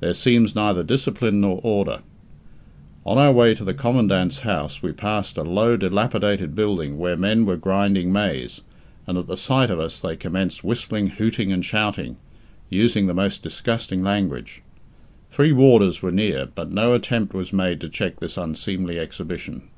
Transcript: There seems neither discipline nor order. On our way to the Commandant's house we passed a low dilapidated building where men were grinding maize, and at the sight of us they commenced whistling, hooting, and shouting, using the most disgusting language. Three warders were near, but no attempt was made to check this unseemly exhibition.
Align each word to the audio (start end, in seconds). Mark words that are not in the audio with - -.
There 0.00 0.12
seems 0.12 0.56
neither 0.56 0.82
discipline 0.82 1.40
nor 1.40 1.60
order. 1.62 2.00
On 3.06 3.16
our 3.16 3.30
way 3.30 3.54
to 3.54 3.62
the 3.62 3.72
Commandant's 3.74 4.40
house 4.40 4.82
we 4.82 4.90
passed 4.90 5.36
a 5.38 5.44
low 5.44 5.76
dilapidated 5.76 6.56
building 6.56 6.98
where 6.98 7.16
men 7.16 7.46
were 7.46 7.56
grinding 7.56 8.12
maize, 8.12 8.62
and 9.06 9.16
at 9.16 9.28
the 9.28 9.36
sight 9.36 9.70
of 9.70 9.78
us 9.78 10.00
they 10.00 10.16
commenced 10.16 10.64
whistling, 10.64 11.10
hooting, 11.10 11.52
and 11.52 11.64
shouting, 11.64 12.16
using 12.70 13.06
the 13.06 13.14
most 13.14 13.40
disgusting 13.44 14.02
language. 14.02 14.62
Three 15.30 15.52
warders 15.52 16.02
were 16.02 16.10
near, 16.10 16.46
but 16.52 16.72
no 16.72 16.92
attempt 16.92 17.32
was 17.32 17.52
made 17.52 17.80
to 17.82 17.88
check 17.88 18.18
this 18.18 18.36
unseemly 18.36 18.98
exhibition. 18.98 19.68